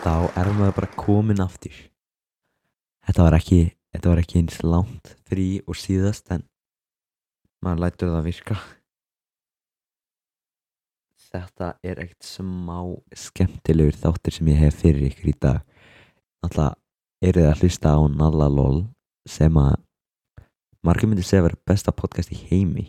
Þá 0.00 0.14
er 0.40 0.54
maður 0.56 0.78
bara 0.78 0.94
komin 0.96 1.44
aftur. 1.44 1.76
Þetta 3.04 3.26
var 3.26 3.36
ekki 3.40 3.60
Þetta 3.90 4.12
var 4.12 4.20
ekki 4.22 4.38
eins 4.38 4.60
langt 4.62 5.14
frí 5.26 5.46
og 5.66 5.78
síðast 5.78 6.30
en 6.34 6.44
maður 7.64 7.82
lætur 7.84 8.12
það 8.14 8.28
virka. 8.28 8.58
Þetta 11.30 11.72
er 11.86 12.00
ekkert 12.02 12.26
smá 12.26 12.78
skemmtilegur 13.14 13.98
þáttur 13.98 14.34
sem 14.34 14.50
ég 14.50 14.62
hef 14.62 14.78
fyrir 14.82 15.08
ykkur 15.10 15.32
í 15.32 15.34
dag. 15.42 15.60
Náttúrulega 16.40 17.28
eru 17.28 17.42
þið 17.42 17.50
að 17.50 17.64
hlusta 17.64 17.94
á 17.94 18.00
Nalla 18.14 18.48
LOL 18.50 18.80
sem 19.28 19.58
að 19.60 19.76
margir 20.86 21.10
myndi 21.10 21.26
segja 21.26 21.42
að 21.42 21.50
vera 21.50 21.62
besta 21.70 21.94
podcast 21.94 22.32
í 22.34 22.40
heimi. 22.46 22.86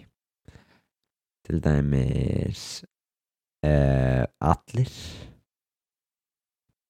Til 1.45 1.61
dæmis 1.65 2.65
uh, 3.65 4.23
allir. 4.39 4.93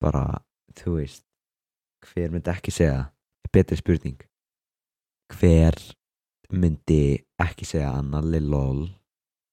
Bara, 0.02 0.42
þú 0.78 0.98
veist 1.00 1.26
hver 2.12 2.32
myndi 2.34 2.52
ekki 2.52 2.74
segja 2.74 3.12
betri 3.54 3.78
spurning. 3.78 4.18
Hver 5.32 5.78
myndi 6.52 7.22
ekki 7.42 7.68
segja 7.68 7.94
að 7.96 8.10
Nalli 8.12 8.42
LOL 8.44 8.88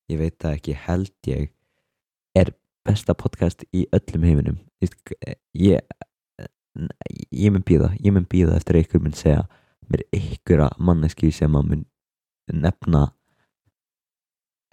ég 0.09 0.21
veit 0.23 0.39
það 0.41 0.57
ekki, 0.57 0.75
held 0.87 1.29
ég 1.29 1.51
er 2.39 2.55
besta 2.87 3.15
podcast 3.19 3.65
í 3.77 3.85
öllum 3.93 4.25
heiminum. 4.25 4.59
Veist, 4.81 4.97
ég 5.53 5.85
ég 7.35 7.53
mun 7.53 7.65
býða, 7.67 7.93
ég 7.99 8.15
mun 8.15 8.27
býða 8.31 8.57
eftir 8.59 8.81
ykkur 8.83 9.03
mun 9.03 9.17
segja 9.17 9.45
mér 9.89 10.05
ykkur 10.15 10.67
manneski 10.79 11.31
sem 11.35 11.55
að 11.57 11.71
mun 11.73 11.85
nefna 12.53 13.09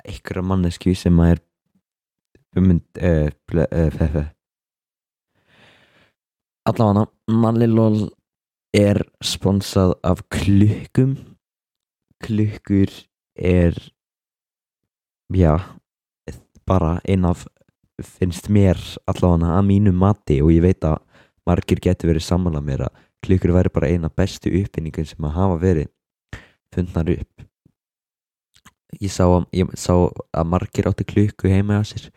ykkur 0.05 0.43
manneski 0.45 0.93
sem 0.97 1.17
að 1.23 1.35
er 1.35 1.41
mun 2.63 2.79
uh, 3.01 3.29
uh, 3.53 4.25
allavega 6.65 7.05
Mallilól 7.27 8.09
er 8.75 9.01
sponsað 9.23 9.95
af 10.03 10.21
klukkum. 10.29 11.15
Klukkur 12.23 12.91
er 13.35 13.73
já 15.33 15.59
bara 16.65 16.99
ein 17.07 17.25
af 17.25 17.47
finnst 18.01 18.49
mér 18.49 18.77
allavega 19.07 19.55
að 19.55 19.67
mínu 19.69 19.93
mati 19.95 20.41
og 20.43 20.51
ég 20.51 20.63
veit 20.65 20.83
að 20.83 20.99
margir 21.47 21.79
getur 21.79 22.11
verið 22.11 22.25
sammála 22.25 22.61
mér 22.61 22.87
að 22.87 23.03
klukkur 23.25 23.53
væri 23.55 23.71
bara 23.73 23.89
eina 23.89 24.09
bestu 24.09 24.51
uppbynningun 24.51 25.07
sem 25.07 25.23
að 25.23 25.37
hafa 25.37 25.59
verið 25.61 25.91
fundnar 26.73 27.09
upp. 27.13 27.45
Ég 28.99 29.11
sá 29.11 29.25
ég 29.55 29.71
sá 29.79 29.93
að 29.95 30.49
margir 30.51 30.89
átti 30.89 31.07
klukku 31.07 31.51
heima 31.51 31.79
á 31.79 31.83
sér 31.87 32.09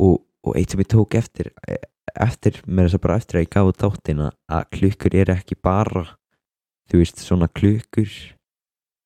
og, 0.00 0.22
og 0.46 0.56
eitt 0.56 0.72
sem 0.72 0.82
ég 0.82 0.90
tók 0.90 1.16
eftir 1.18 1.52
eftir, 2.12 2.58
mér 2.66 2.88
er 2.88 2.96
það 2.96 3.04
bara 3.04 3.18
eftir 3.20 3.38
að 3.38 3.44
ég 3.44 3.52
gaf 3.52 3.68
þáttina 3.80 4.32
að 4.52 4.66
klukkur 4.76 5.14
er 5.16 5.32
ekki 5.32 5.56
bara 5.56 6.04
þú 6.90 7.00
veist 7.00 7.22
svona 7.22 7.48
klukkur 7.48 8.10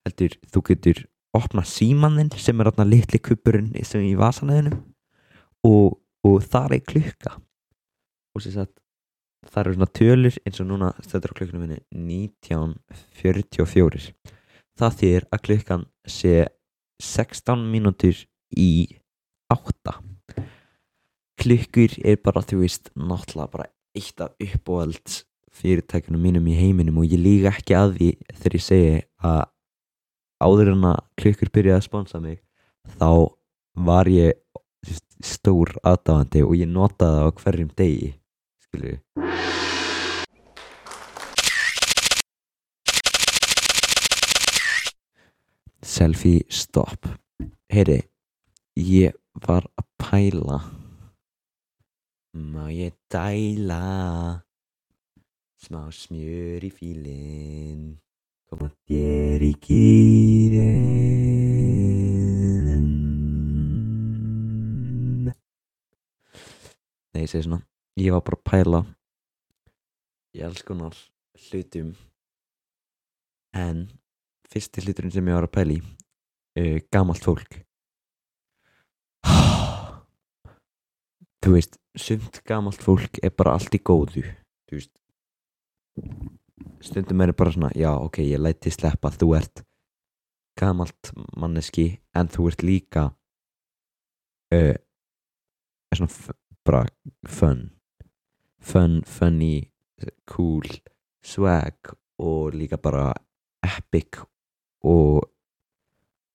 heldur 0.07 0.33
þú 0.53 0.63
getur 0.71 0.99
opna 1.37 1.63
símaninn 1.67 2.31
sem 2.41 2.61
er 2.61 2.67
þarna 2.71 2.87
litli 2.89 3.19
kuppurinn 3.23 3.85
sem 3.85 4.03
í 4.07 4.15
vasanæðinu 4.19 4.73
og, 5.67 5.99
og 6.27 6.37
þar 6.47 6.71
er 6.79 6.83
klukka. 6.87 7.31
Og 8.35 8.39
sem 8.45 8.53
sagt 8.55 8.75
það 9.47 9.61
eru 9.63 9.75
svona 9.77 9.97
tölur 10.01 10.35
eins 10.43 10.59
og 10.63 10.67
núna 10.71 10.89
stöndur 11.05 11.33
á 11.33 11.39
klukkunum 11.39 11.63
minni 11.67 11.81
1944 11.95 14.01
það 14.77 14.93
þýr 15.01 15.23
að 15.33 15.45
klukkan 15.49 15.83
sé 16.09 16.35
16 17.03 17.71
mínútur 17.71 18.17
í 18.57 18.71
8 19.53 19.93
klukkur 21.41 21.97
er 22.05 22.17
bara 22.25 22.43
þú 22.45 22.63
veist 22.63 22.91
náttúrulega 22.97 23.53
bara 23.53 23.69
eitt 23.97 24.21
af 24.21 24.33
uppáhalds 24.41 25.25
fyrirtækunum 25.57 26.21
mínum 26.21 26.49
í 26.49 26.57
heiminum 26.57 27.01
og 27.01 27.09
ég 27.09 27.21
líka 27.21 27.53
ekki 27.53 27.77
að 27.77 27.97
því 27.99 28.11
þegar 28.33 28.57
ég 28.59 28.65
segi 28.65 28.97
að 29.25 29.43
áður 30.47 30.73
en 30.75 30.87
að 30.93 31.03
klukkur 31.21 31.53
byrjaði 31.53 31.81
að 31.81 31.87
sponsa 31.89 32.21
mig 32.21 32.41
þá 32.97 33.11
var 33.89 34.09
ég 34.13 34.37
stór 35.25 35.73
aðdáðandi 35.85 36.45
og 36.45 36.57
ég 36.57 36.69
notaði 36.69 37.21
það 37.21 37.29
á 37.29 37.37
hverjum 37.41 37.75
degi 37.77 38.13
skilju 38.69 38.97
Selfie 45.87 46.43
stop. 46.51 47.07
Heyri, 47.73 48.03
ég 48.75 49.15
var 49.47 49.65
að 49.79 49.87
pæla 50.03 50.59
Má 52.37 52.69
ég 52.69 52.93
dæla 53.09 54.45
Smá 55.57 55.89
smjör 55.89 56.61
í 56.69 56.71
fílinn 56.71 57.97
Koma 58.45 58.69
þér 58.85 59.41
í 59.41 59.57
gýrin 59.65 60.85
Nei, 67.17 67.25
ég 67.25 67.33
segi 67.33 67.49
svona. 67.49 67.65
Ég 67.97 68.13
var 68.13 68.21
bara 68.27 68.37
að 68.37 68.45
pæla 68.53 68.85
Í 70.37 70.45
alls 70.45 70.61
konar 70.69 70.93
hlutum. 71.47 71.95
En 73.57 73.87
Fyrsti 74.53 74.83
hluturinn 74.85 75.15
sem 75.15 75.29
ég 75.29 75.37
var 75.39 75.47
að 75.49 75.55
pæla 75.57 75.73
í 75.75 75.81
uh, 75.81 76.79
Gamalt 76.93 77.25
fólk. 77.25 77.53
Þú 81.43 81.49
veist 81.57 81.75
Sumt 81.97 82.43
gamalt 82.45 82.83
fólk 82.85 83.21
er 83.25 83.33
bara 83.33 83.55
allt 83.57 83.75
í 83.75 83.81
góðu 83.81 84.25
Þú 84.69 84.79
veist. 84.79 84.93
Stundum 86.85 87.23
er 87.25 87.33
bara 87.37 87.55
svona 87.55 87.71
Já 87.77 87.95
ok, 87.97 88.21
ég 88.27 88.43
læti 88.43 88.73
sleppa 88.75 89.13
Þú 89.15 89.31
ert 89.39 89.63
gamalt 90.61 91.13
manneski 91.37 91.89
En 92.17 92.29
þú 92.33 92.51
ert 92.51 92.65
líka 92.67 93.07
uh, 94.53 94.75
Svona 95.97 96.37
bara 96.67 96.83
fun. 97.31 97.71
Fun, 98.61 99.01
funny 99.07 99.71
Cool 100.29 100.69
Swag 101.25 101.95
Og 102.21 102.53
líka 102.57 102.77
bara 102.77 103.13
epic 103.65 104.21
og, 104.87 105.25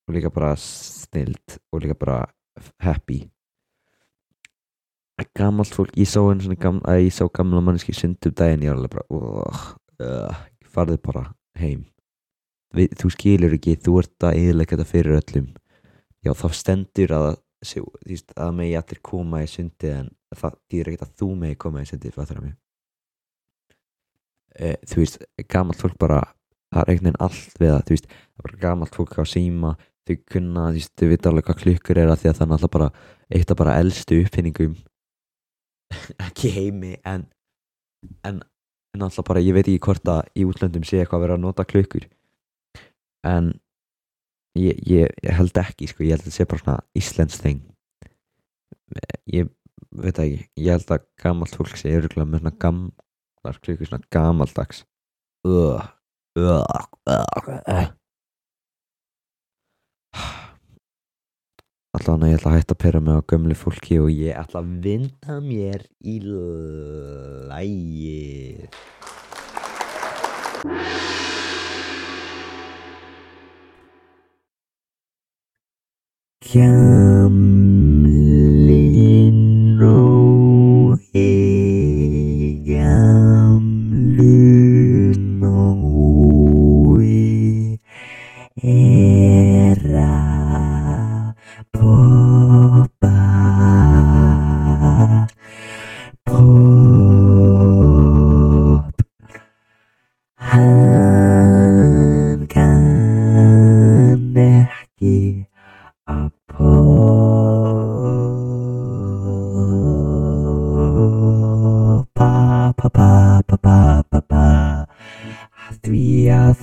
og 0.07 0.13
líka 0.13 0.29
bara 0.33 0.55
snild 0.59 1.59
og 1.71 1.81
líka 1.81 1.95
bara 1.95 2.25
happy 2.83 3.21
gamalt 5.37 5.75
fólk, 5.75 5.93
ég 5.99 6.09
sá 6.09 6.19
einu 6.21 6.43
svona 6.45 6.59
gamla, 6.59 6.81
að 6.87 7.05
ég 7.05 7.15
sá 7.15 7.25
gamla 7.33 7.61
manneski 7.63 7.95
sundum 7.95 8.33
daginn 8.37 8.65
ég 8.65 8.73
var 8.73 8.79
alveg 8.79 8.93
bara 8.95 9.05
uh, 9.17 9.61
uh, 10.01 10.41
farðu 10.71 10.97
bara 11.03 11.23
heim. 11.59 11.85
Við, 12.75 12.95
þú 13.01 13.11
skilur 13.11 13.55
ekki, 13.57 13.77
þú 13.83 13.97
ert 14.01 14.27
að 14.27 14.39
eðilega 14.39 14.77
þetta 14.77 14.89
fyrir 14.89 15.19
öllum. 15.19 15.47
Já 16.21 16.33
þá 16.37 16.47
stendur 16.55 17.15
að 17.17 17.29
þú 17.65 17.85
veist, 18.07 18.33
að 18.37 18.51
megi 18.57 18.75
allir 18.79 19.01
koma 19.05 19.43
í 19.43 19.49
sundi 19.49 19.91
en 19.91 20.11
það 20.37 20.57
þýðir 20.71 20.91
ekkert 20.91 21.07
að 21.07 21.15
þú 21.21 21.29
megi 21.43 21.59
koma 21.61 21.83
í 21.83 21.89
sundi 21.89 22.13
það 22.15 22.35
mig? 22.41 22.55
Uh, 24.59 24.77
þú 24.89 25.01
veist, 25.03 25.17
gamalt 25.51 25.79
fólk 25.79 25.97
bara 26.01 26.21
það 26.71 26.81
er 26.81 26.91
einhvern 26.91 27.09
veginn 27.09 27.23
allt 27.25 27.59
við 27.59 27.71
það 27.71 27.85
þú 27.87 27.95
veist, 27.95 28.11
það 28.11 28.45
bara 28.45 28.61
gamalt 28.65 28.97
fólk 28.97 29.17
á 29.19 29.23
síma 29.27 29.73
þau 30.07 30.15
kunna, 30.33 30.67
þú 30.71 30.79
veist, 30.79 30.93
þau 30.97 31.09
vita 31.11 31.31
alveg 31.31 31.47
hvað 31.47 31.61
klukkur 31.61 32.01
er 32.01 32.11
að 32.11 32.21
því 32.21 32.31
að 32.31 32.37
það 32.37 32.45
er 32.45 32.51
náttúrulega 32.51 32.75
bara 32.77 32.89
eitt 33.31 33.51
af 33.51 33.59
bara 33.61 33.77
elstu 33.81 34.19
uppfinningum 34.25 34.73
ekki 36.27 36.53
heimi 36.55 36.95
en 37.07 37.27
en, 38.25 38.39
en 38.39 39.03
náttúrulega 39.03 39.27
bara, 39.27 39.43
ég 39.43 39.57
veit 39.57 39.67
ekki 39.67 39.83
hvort 39.87 40.07
að 40.09 40.23
í 40.35 40.45
útlöndum 40.49 40.85
sé 40.87 41.01
eitthvað 41.01 41.19
að 41.19 41.25
vera 41.27 41.37
að 41.37 41.43
nota 41.45 41.67
klukkur. 41.67 42.07
En 43.27 43.51
ég, 44.57 44.79
ég, 44.89 45.11
ég 45.21 45.35
held 45.37 45.59
ekki, 45.61 45.89
sko, 45.91 46.03
ég 46.07 46.15
held 46.15 46.25
að 46.25 46.31
það 46.31 46.37
sé 46.39 46.47
bara 46.49 46.63
svona 46.63 46.79
Íslands 46.97 47.43
þing 47.43 47.61
ég 49.31 49.49
veit 49.91 50.19
ekki, 50.19 50.43
ég 50.59 50.75
held 50.75 50.93
að 50.95 51.07
gamalt 51.21 51.55
fólk 51.57 51.77
sé 51.79 51.93
örgulega 51.95 52.27
með 52.27 52.43
svona 52.43 52.57
gamlar 52.65 53.61
klukkur, 53.63 53.89
svona 53.89 54.11
gamaldags. 54.13 54.85
Uh 55.47 55.81
Allan 62.01 62.23
að 62.25 62.31
ég 62.31 62.39
ætla 62.39 62.49
að 62.49 62.55
hætta 62.57 62.73
að 62.73 62.81
pera 62.81 62.97
mig 63.05 63.13
á 63.13 63.21
gömlu 63.29 63.53
fólki 63.53 64.01
og 64.01 64.09
ég 64.09 64.33
ætla 64.33 64.57
að 64.63 64.71
vinda 64.81 65.37
mér 65.45 65.85
í 66.01 66.17
lægi 66.25 68.65
Gamli 76.51 77.30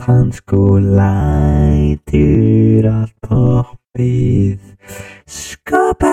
Kannsko 0.08 0.81
lætur 0.96 2.87
allt 2.88 3.12
poppið 3.28 4.56
skoppa 5.28 6.12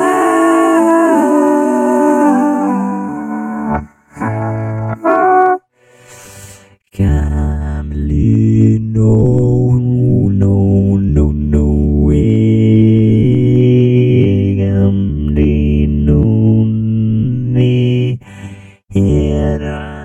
Gamli 6.97 8.83
no, 8.97 9.15
no, 10.41 10.59
no, 10.99 11.25
no 11.55 11.63
Gamli 14.59 15.87
núni 16.03 17.71
er 18.91 19.63
að 19.71 19.95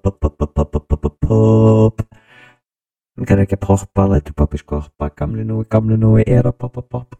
Hann 3.20 3.28
kann 3.28 3.40
ekki 3.42 3.58
að 3.58 3.66
poppa, 3.66 4.06
lætur 4.08 4.32
poppi 4.32 4.56
skoppa 4.56 5.10
Gamli 5.12 5.42
nói, 5.44 5.66
gamli 5.68 5.98
nói 6.00 6.22
er 6.24 6.46
að 6.48 6.54
poppa, 6.62 6.80
pop 6.80 7.18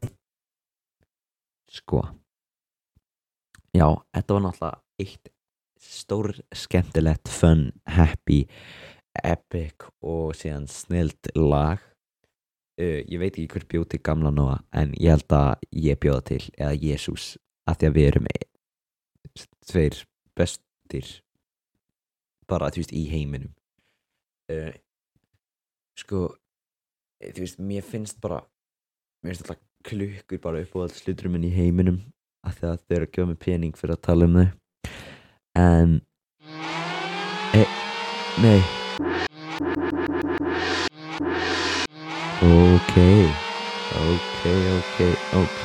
Sko. 1.69 2.01
Já, 3.77 3.85
þetta 4.17 4.39
var 4.39 4.43
náttúrulega 4.47 5.05
eitt 5.05 5.31
stór 5.77 6.33
skemmtilegt, 6.57 7.29
fun, 7.29 7.67
happy, 7.85 8.41
epic 9.21 9.91
og 10.01 10.33
síðan 10.41 10.65
snild 10.73 11.31
lag. 11.37 11.85
Uh, 12.81 13.05
ég 13.05 13.21
veit 13.21 13.37
ekki 13.37 13.53
hver 13.53 13.69
bjóð 13.69 13.89
til 13.93 14.05
gamla 14.09 14.33
Nóa 14.33 14.59
en 14.73 14.97
ég 14.97 15.13
held 15.19 15.37
að 15.37 15.71
ég 15.85 16.01
bjóða 16.01 16.29
til 16.33 16.43
eða 16.57 16.75
Jésús 16.81 17.35
að 17.69 17.83
því 17.83 17.93
að 17.93 17.99
við 18.01 18.13
erum 18.15 18.35
tveir 19.69 20.05
bestir 20.33 21.17
bara 22.49 22.73
þú 22.73 22.87
veist 22.87 22.97
í 22.97 23.11
heiminum. 23.13 23.53
Uh, 24.49 24.73
sko 26.01 26.29
þú 27.21 27.45
veist 27.45 27.61
mér 27.61 27.85
finnst 27.85 28.21
bara 28.23 28.41
mér 29.21 29.35
finnst 29.35 29.45
alltaf 29.45 29.61
klukkur 29.85 30.41
bara 30.41 30.61
upp 30.65 30.77
á 30.77 30.79
alls 30.85 31.03
hluturum 31.05 31.37
minn 31.37 31.49
í 31.49 31.55
heiminum 31.55 32.01
að 32.47 32.57
því 32.57 32.69
að 32.71 32.81
þau 32.81 32.95
eru 32.97 33.07
að 33.07 33.13
gefa 33.15 33.29
mig 33.31 33.41
pening 33.45 33.77
fyrir 33.77 33.97
að 33.97 34.05
tala 34.07 34.29
um 34.29 34.37
þau. 34.39 34.49
En 35.61 35.97
e, 37.57 37.65
nei. 38.41 38.61
Ok 42.41 42.97
ok 44.01 44.45
ok 44.77 44.99
ok. 45.41 45.65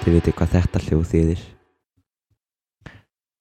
Þið 0.00 0.16
veitir 0.16 0.34
hvað 0.34 0.54
þetta 0.56 0.84
hljóð 0.86 1.06
þýðir. 1.12 1.46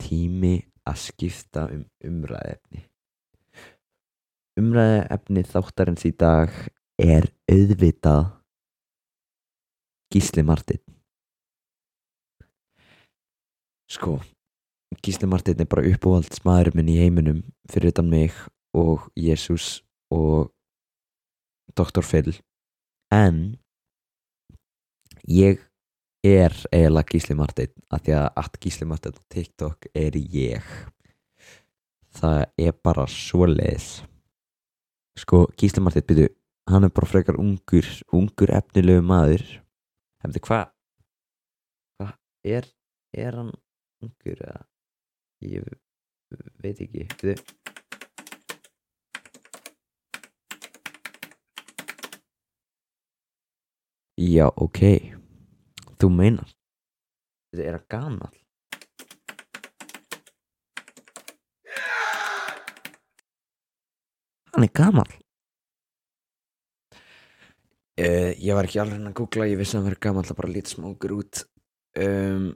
Tími 0.03 0.53
að 0.89 1.01
skipta 1.07 1.67
um 1.73 1.83
umræðefni 2.05 2.89
umræðefni 4.59 5.45
þáttarins 5.47 6.05
í 6.09 6.13
dag 6.19 6.53
er 6.99 7.31
auðvitað 7.49 8.29
Gísli 10.13 10.43
Martin 10.45 10.81
Sko, 13.89 14.19
Gísli 15.01 15.27
Martin 15.27 15.61
er 15.63 15.65
bara 15.69 15.87
uppáhalds 15.89 16.43
maður 16.45 16.75
minn 16.77 16.91
í 16.93 16.99
heiminum 16.99 17.39
fyrir 17.71 17.89
utan 17.89 18.09
mig 18.11 18.35
og 18.77 19.07
Jésús 19.17 19.79
og 20.13 20.51
Dr. 21.73 22.05
Phil. 22.05 22.35
En 23.09 23.57
ég 25.25 25.57
er 26.21 26.53
eiginlega 26.69 27.09
Gísli 27.09 27.37
Martin 27.39 27.73
að 27.89 28.05
því 28.05 28.15
að 28.19 28.27
allt 28.43 28.61
Gísli 28.61 28.85
Martin 28.85 29.17
á 29.17 29.21
TikTok 29.33 29.89
er 29.97 30.19
ég. 30.19 30.69
Það 32.13 32.45
er 32.61 32.77
bara 32.85 33.07
svoleiðis 33.09 33.89
sko 35.19 35.45
Gísli 35.59 35.83
Martin 35.83 36.05
byrju 36.07 36.27
hann 36.69 36.85
er 36.85 36.93
bara 36.93 37.09
frekar 37.09 37.39
ungur 37.41 37.87
ungur 38.13 38.53
efnilegu 38.59 39.05
maður. 39.05 39.45
Hefði 40.23 40.43
hvað? 40.47 40.73
Hvað 41.99 42.13
er 42.57 42.69
er 43.25 43.39
hann 43.39 43.53
ungur 44.03 44.43
eða? 44.49 44.61
Ég 45.43 45.65
veit 46.61 46.83
ekki 46.85 47.07
byrju 47.21 47.39
já 54.19 54.49
ok. 54.55 54.79
Þú 55.99 56.09
meinar. 56.11 56.51
Þetta 57.51 57.65
er 57.65 57.77
að 57.79 57.87
gamal 57.91 58.35
hann 64.59 64.67
er 64.67 64.73
gamal 64.75 65.07
uh, 68.03 68.31
ég 68.35 68.57
var 68.57 68.67
ekki 68.67 68.81
alveg 68.83 68.97
hann 68.97 69.11
að 69.13 69.15
googla 69.21 69.47
ég 69.47 69.59
vissi 69.59 69.77
að 69.77 69.79
hann 69.79 69.87
verið 69.87 70.03
gamal 70.03 70.25
það 70.27 70.39
bara 70.41 70.51
lítið 70.55 70.73
smókur 70.75 71.15
út. 71.15 71.41
Um, 71.99 72.49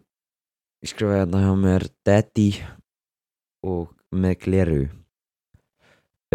ég 0.83 0.91
skrifaði 0.91 1.21
hérna 1.23 1.41
hjá 1.45 1.53
mér 1.63 1.87
daddy 2.03 2.49
og 3.63 3.95
með 4.11 4.35
gleru 4.43 4.81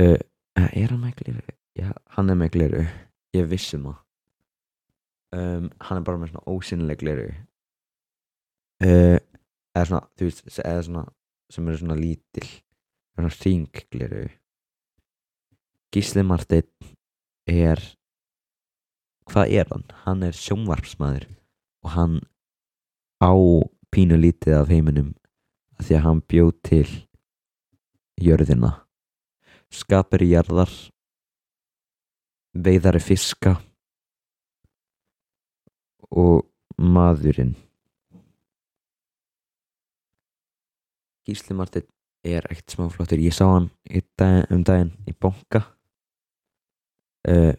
uh, 0.01 0.19
er 0.57 0.89
hann 0.89 1.03
með 1.05 1.21
gleru? 1.21 1.45
já, 1.79 1.93
hann 2.17 2.33
er 2.33 2.41
með 2.41 2.55
gleru 2.57 2.83
ég 3.37 3.47
vissi 3.53 3.79
maður 3.79 4.01
um, 5.37 5.69
hann 5.85 6.01
er 6.01 6.09
bara 6.09 6.19
með 6.19 6.33
svona 6.33 6.57
ósynileg 6.57 7.05
gleru 7.05 7.29
uh, 7.29 9.21
eða 9.21 9.87
svona, 9.93 10.03
þú 10.17 10.31
veist, 10.31 10.43
eða 10.65 10.83
svona 10.89 11.05
sem 11.53 11.69
eru 11.69 11.81
svona 11.81 11.97
lítil. 11.99 12.49
Svona 13.19 13.31
hringgleru 13.35 14.27
Gísli 15.89 16.21
Marteinn 16.21 16.69
er 17.49 17.81
hvað 19.29 19.53
er 19.57 19.71
hann? 19.71 19.85
Hann 20.05 20.25
er 20.27 20.37
sjónvarpsmaður 20.37 21.25
og 21.87 21.93
hann 21.95 22.19
á 23.25 23.33
pínu 23.89 24.19
lítið 24.21 24.59
af 24.59 24.69
heiminum 24.69 25.15
því 25.81 25.97
að 25.97 26.05
hann 26.05 26.21
bjóð 26.29 26.51
til 26.69 26.91
jörðina. 28.21 28.75
Skapir 29.73 30.27
í 30.27 30.29
jarðar 30.35 30.75
veiðari 32.53 33.01
fiska 33.01 33.55
og 36.13 36.45
maðurinn. 36.77 37.57
Gísli 41.25 41.57
Marteinn 41.57 41.89
er 42.29 42.45
ekkert 42.53 42.77
smá 42.77 42.87
flottur. 42.93 43.25
Ég 43.25 43.33
sá 43.33 43.47
hann 43.49 43.73
dag, 44.21 44.45
um 44.53 44.61
daginn 44.69 44.93
í 45.09 45.17
bonga 45.17 45.65
uh, 47.29 47.55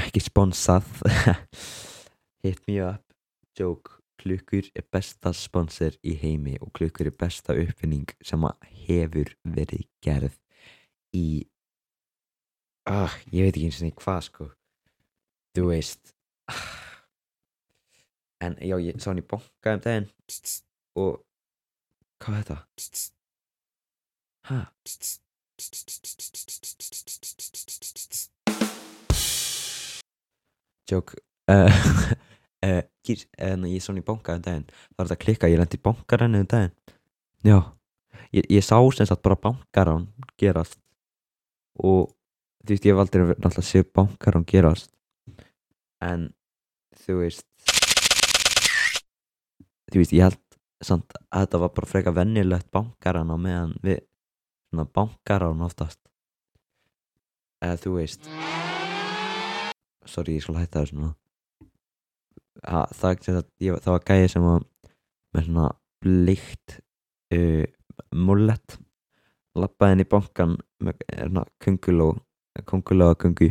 ekki 0.00 0.22
sponsað 0.24 0.86
hit 2.44 2.62
me 2.68 2.80
up 2.84 3.02
joke 3.58 3.96
klukkur 4.20 4.68
er 4.76 4.84
besta 4.92 5.32
sponsor 5.36 5.96
í 6.04 6.16
heimi 6.20 6.56
og 6.60 6.72
klukkur 6.76 7.08
er 7.08 7.16
besta 7.16 7.56
uppfinning 7.56 8.08
sem 8.24 8.44
að 8.48 8.68
hefur 8.86 9.32
verið 9.56 9.86
gerð 10.04 10.36
í 11.16 11.46
ah, 12.88 13.12
ég 13.32 13.46
veit 13.46 13.56
ekki 13.56 13.68
eins 13.68 13.80
og 13.80 13.86
því 13.86 13.92
hvað 14.02 14.22
sko 14.28 14.48
þú 15.56 15.68
veist 15.70 16.14
ah. 16.52 16.64
en 18.46 18.58
já 18.60 18.76
ég 18.82 19.00
sá 19.00 19.10
hann 19.12 19.22
í 19.22 19.28
bonga 19.28 19.76
um 19.76 19.84
daginn 19.84 20.10
og 20.96 21.22
hvað 22.22 22.40
er 22.40 22.48
þetta? 22.50 22.58
hæ? 24.50 24.58
Joke. 30.90 31.18
Uh, 31.50 31.70
uh, 32.66 32.82
gís, 33.06 33.26
en 33.38 33.66
ég 33.70 33.82
sá 33.82 33.92
hann 33.92 34.00
í 34.00 34.06
bonga 34.06 34.36
um 34.36 34.44
daginn. 34.44 34.66
Það 34.66 34.98
var 34.98 35.08
þetta 35.08 35.18
að 35.18 35.24
klikka, 35.24 35.50
ég 35.50 35.60
lendi 35.60 35.78
í 35.78 35.84
bongarannu 35.86 36.42
um 36.42 36.50
daginn. 36.50 36.74
Já, 37.46 37.58
ég, 38.32 38.48
ég 38.50 38.64
sá 38.66 38.78
sem 38.94 39.08
sagt 39.08 39.24
bara 39.26 39.38
bankarán 39.38 40.08
gerast. 40.40 40.80
Og 41.76 42.10
þú 42.64 42.74
veist 42.74 42.88
ég 42.88 43.02
aldrei 43.02 43.26
náttúrulega 43.28 43.68
séð 43.68 43.90
bankarán 43.94 44.46
gerast. 44.48 44.90
En 46.02 46.30
þú 47.04 47.20
veist 47.22 47.46
þú 49.92 50.02
veist 50.02 50.16
ég 50.16 50.26
held 50.26 50.42
samt 50.84 51.14
að 51.30 51.46
þetta 51.46 51.62
var 51.62 51.74
bara 51.76 51.90
freka 51.90 52.12
vennilegt 52.16 52.70
bankarán 52.74 53.32
á 53.32 53.36
meðan 53.38 53.76
við 53.86 54.02
svona 54.68 54.88
bankarán 54.98 55.64
oftast. 55.64 56.00
Eða 57.64 57.80
þú 57.80 57.98
veist 58.00 58.32
sorry 60.10 60.38
ég 60.38 60.44
skal 60.44 60.58
hætta 60.60 60.82
þessu 60.82 60.98
núna. 60.98 61.14
Ha, 62.66 62.86
það, 62.96 63.20
það, 63.26 63.42
ég, 63.62 63.78
það 63.84 63.94
var 63.96 64.04
gæði 64.08 64.32
sem 64.32 64.46
var 64.46 64.66
með 65.36 65.48
svona 65.48 65.68
blikt 66.02 66.78
uh, 67.36 67.64
mullett 68.16 68.78
lappaði 69.56 69.96
inn 69.96 70.04
í 70.04 70.08
bankan 70.10 70.56
með 70.84 71.04
hérna 71.10 71.44
kunguló 71.62 72.10
kungulóa 72.68 73.16
kungu 73.20 73.50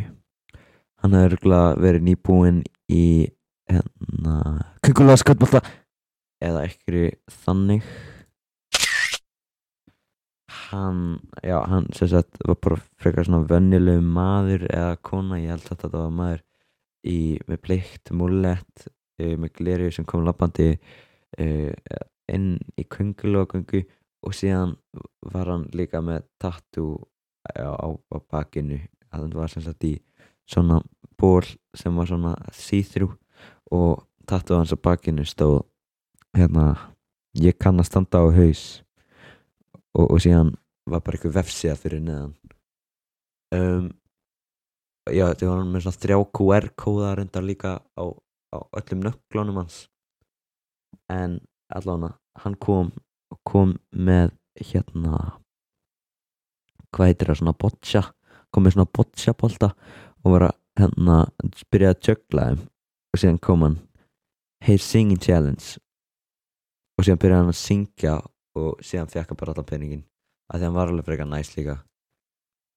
hann 1.04 1.18
örgulega 1.20 1.76
verið 1.82 2.06
nýbúinn 2.10 2.62
í 2.94 3.06
hérna 3.70 4.36
kungulóa 4.86 5.18
skattmálta 5.22 5.62
eða 6.46 6.66
ekkert 6.68 7.22
þannig 7.46 7.86
hann, 10.70 11.20
já, 11.44 11.60
hann 11.70 11.88
sem 11.96 12.10
sagt 12.12 12.40
var 12.48 12.58
bara 12.62 12.80
frekar 13.02 13.28
svona 13.28 13.46
vönnilegu 13.50 14.04
maður 14.04 14.68
eða 14.70 14.98
kona, 15.06 15.40
ég 15.42 15.54
held 15.54 15.70
að 15.70 15.82
þetta 15.84 16.02
var 16.04 16.14
maður 16.20 16.44
í, 17.06 17.18
með 17.50 17.62
bleikt 17.68 18.12
múllett 18.16 18.88
uh, 18.88 19.36
með 19.42 19.54
glerju 19.60 19.92
sem 19.98 20.08
kom 20.10 20.26
lappandi 20.26 20.72
uh, 20.76 21.74
inn 22.32 22.56
í 22.80 22.88
köngulógöngu 22.90 23.84
og 24.26 24.34
síðan 24.34 24.74
var 25.34 25.52
hann 25.52 25.68
líka 25.78 26.02
með 26.02 26.26
tattoo 26.42 26.98
á, 27.46 27.70
á, 27.70 27.88
á 27.94 28.18
bakinu. 28.32 28.80
Að 29.14 29.28
hann 29.28 29.38
var 29.38 29.52
sem 29.54 29.64
sagt 29.66 29.86
í 29.86 29.94
svona 30.50 30.80
ból 31.18 31.46
sem 31.78 31.96
var 31.96 32.10
svona 32.10 32.34
see-through 32.54 33.14
og 33.74 34.06
tattoo 34.28 34.58
hans 34.60 34.74
á 34.74 34.78
bakinu 34.78 35.26
stóð 35.28 35.64
hérna 36.36 36.74
ég 37.38 37.58
kann 37.60 37.80
að 37.80 37.90
standa 37.90 38.22
á 38.22 38.28
haus 38.34 38.85
og, 39.96 40.10
og 40.12 40.20
síðan 40.24 40.54
var 40.90 41.02
bara 41.06 41.18
eitthvað 41.18 41.38
vefsíða 41.40 41.78
fyrir 41.80 42.04
neðan. 42.06 42.34
Um, 43.56 43.88
já 45.10 45.28
þetta 45.30 45.50
var 45.52 45.64
með 45.70 45.86
svona 45.86 46.02
þrjá 46.04 46.18
QR 46.40 46.70
kóða 46.82 47.14
reyndar 47.20 47.46
líka 47.46 47.78
á, 47.82 48.06
á 48.54 48.58
öllum 48.80 49.06
nöglunum 49.06 49.62
hans. 49.64 49.86
En 51.12 51.40
allavega 51.74 52.16
hann 52.44 52.60
kom 52.60 52.92
kom 53.48 53.74
með 53.92 54.34
hérna 54.60 55.40
hvað 56.96 57.10
heitir 57.10 57.30
það 57.30 57.40
svona 57.42 57.58
boccia 57.60 58.02
kom 58.56 58.64
með 58.64 58.78
svona 58.78 58.92
boccia 58.96 59.34
bolta 59.36 59.72
og 60.24 60.36
var 60.36 60.48
að 60.48 60.56
hérna 60.80 61.18
byrjaði 61.72 61.96
að 61.96 62.08
jögla 62.10 62.46
þeim. 62.50 62.62
Og 63.12 63.22
síðan 63.22 63.42
kom 63.44 63.66
hann 63.66 63.76
hey 64.66 64.80
singing 64.82 65.22
challenge. 65.22 65.76
Og 66.96 67.06
síðan 67.06 67.22
byrjaði 67.22 67.44
hann 67.44 67.54
að 67.54 67.60
syngja 67.60 68.16
og 68.56 68.80
síðan 68.86 69.12
fekk 69.12 69.34
hann 69.34 69.42
bara 69.42 69.56
allan 69.56 69.70
peningin 69.70 70.06
að 70.52 70.62
því 70.62 70.70
hann 70.70 70.78
var 70.78 70.94
alveg 70.94 71.10
frekar 71.10 71.30
næst 71.30 71.58
líka. 71.58 71.78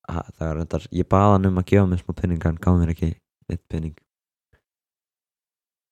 Ha, 0.08 0.23
það 0.38 0.50
er 0.50 0.54
reyndar, 0.56 0.85
ég 0.97 1.08
baða 1.08 1.32
hann 1.37 1.49
um 1.50 1.58
að 1.61 1.70
gefa 1.73 1.88
mér 1.88 2.02
smá 2.02 2.14
penning 2.16 2.44
hann 2.44 2.61
gaf 2.64 2.78
mér 2.80 2.94
ekki 2.94 3.11
eitt 3.49 3.64
penning 3.68 3.97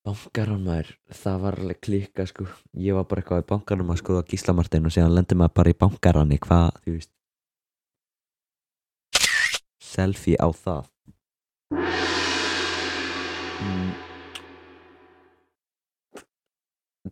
bankarann 0.07 0.63
maður 0.63 0.93
það 1.19 1.39
var 1.43 1.57
alveg 1.61 1.79
klíka 1.83 2.27
sko. 2.31 2.47
Ég 2.79 2.95
var 2.95 3.07
bara 3.11 3.23
eitthvað 3.23 3.43
í 3.43 3.49
bankarann 3.51 3.91
að 3.91 4.01
skoða 4.03 4.27
gíslamartin 4.31 4.87
og 4.87 4.95
síðan 4.95 5.17
lendi 5.17 5.39
maður 5.39 5.57
bara 5.59 5.73
í 5.73 5.79
bankaranni 5.81 6.39
hvað, 6.47 6.69
þú 6.85 6.95
veist. 6.95 7.13
Selfie 9.83 10.39
á 10.39 10.49
það. 10.55 10.93
Mm. 13.57 13.93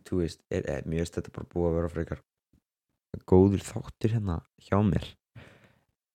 þú 0.05 0.19
veist 0.21 0.41
er, 0.53 0.63
er, 0.69 0.83
mér 0.85 1.01
veist 1.01 1.15
þetta 1.17 1.31
bara 1.33 1.47
búið 1.49 1.67
að 1.69 1.75
vera 1.79 1.91
frekar 1.91 2.19
góður 3.29 3.63
þáttur 3.65 4.15
hérna 4.15 4.39
hjá 4.61 4.77
mér. 4.85 5.05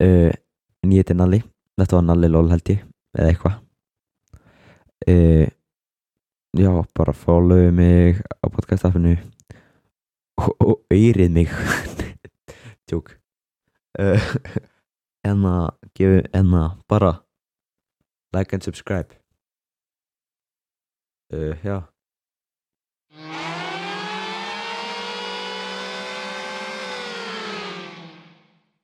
Uh, 0.00 0.32
en 0.84 0.94
ég 0.94 1.02
heiti 1.02 1.16
Nalli. 1.16 1.40
Þetta 1.80 1.98
var 1.98 2.06
Nalli 2.06 2.30
Lól 2.30 2.50
held 2.52 2.72
ég 2.72 2.82
eða 3.16 3.32
eitthvað. 3.32 3.58
Uh, 5.08 5.46
já, 6.56 6.72
bara 6.96 7.14
follow 7.16 7.70
mig 7.72 8.20
á 8.20 8.46
podcastafinu 8.52 9.14
og, 10.40 10.50
og 10.58 10.76
eyrið 10.92 11.32
mig. 11.38 11.54
Tjók 12.90 13.14
uh, 14.00 14.34
en 15.30 15.46
að 15.48 15.70
gefa, 15.96 16.26
en 16.36 16.52
að 16.58 16.76
bara 16.90 17.14
like 18.36 18.54
and 18.56 18.66
subscribe. 18.66 19.16
Já 21.62 21.86